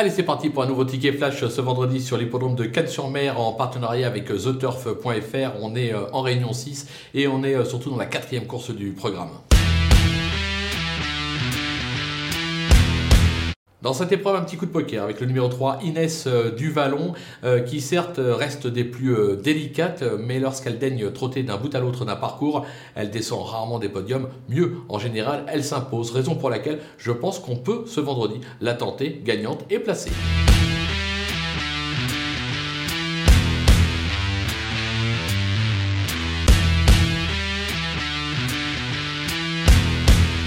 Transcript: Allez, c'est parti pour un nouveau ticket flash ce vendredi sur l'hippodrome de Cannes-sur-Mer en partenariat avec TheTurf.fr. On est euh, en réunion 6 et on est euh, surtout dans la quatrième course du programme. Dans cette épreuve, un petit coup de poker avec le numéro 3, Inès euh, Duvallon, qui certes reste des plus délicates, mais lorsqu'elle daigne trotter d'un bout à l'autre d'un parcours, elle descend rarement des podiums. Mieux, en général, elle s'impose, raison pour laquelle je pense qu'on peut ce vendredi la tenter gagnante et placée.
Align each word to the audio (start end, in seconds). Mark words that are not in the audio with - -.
Allez, 0.00 0.08
c'est 0.08 0.22
parti 0.22 0.48
pour 0.48 0.62
un 0.62 0.66
nouveau 0.66 0.86
ticket 0.86 1.12
flash 1.12 1.46
ce 1.46 1.60
vendredi 1.60 2.00
sur 2.00 2.16
l'hippodrome 2.16 2.54
de 2.54 2.64
Cannes-sur-Mer 2.64 3.38
en 3.38 3.52
partenariat 3.52 4.06
avec 4.06 4.28
TheTurf.fr. 4.28 5.60
On 5.60 5.76
est 5.76 5.92
euh, 5.92 6.10
en 6.14 6.22
réunion 6.22 6.54
6 6.54 6.86
et 7.12 7.28
on 7.28 7.44
est 7.44 7.54
euh, 7.54 7.66
surtout 7.66 7.90
dans 7.90 7.98
la 7.98 8.06
quatrième 8.06 8.46
course 8.46 8.70
du 8.70 8.92
programme. 8.92 9.28
Dans 13.82 13.94
cette 13.94 14.12
épreuve, 14.12 14.36
un 14.36 14.42
petit 14.42 14.58
coup 14.58 14.66
de 14.66 14.70
poker 14.70 15.02
avec 15.02 15.20
le 15.20 15.26
numéro 15.26 15.48
3, 15.48 15.78
Inès 15.82 16.26
euh, 16.26 16.50
Duvallon, 16.50 17.14
qui 17.66 17.80
certes 17.80 18.20
reste 18.22 18.66
des 18.66 18.84
plus 18.84 19.16
délicates, 19.42 20.04
mais 20.18 20.38
lorsqu'elle 20.38 20.78
daigne 20.78 21.10
trotter 21.10 21.42
d'un 21.42 21.56
bout 21.56 21.74
à 21.74 21.80
l'autre 21.80 22.04
d'un 22.04 22.16
parcours, 22.16 22.66
elle 22.94 23.10
descend 23.10 23.42
rarement 23.42 23.78
des 23.78 23.88
podiums. 23.88 24.28
Mieux, 24.48 24.76
en 24.88 24.98
général, 24.98 25.44
elle 25.48 25.64
s'impose, 25.64 26.10
raison 26.10 26.34
pour 26.34 26.50
laquelle 26.50 26.80
je 26.98 27.12
pense 27.12 27.38
qu'on 27.38 27.56
peut 27.56 27.84
ce 27.86 28.00
vendredi 28.00 28.40
la 28.60 28.74
tenter 28.74 29.22
gagnante 29.24 29.64
et 29.70 29.78
placée. 29.78 30.10